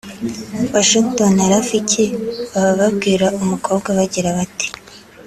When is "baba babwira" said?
2.53-3.25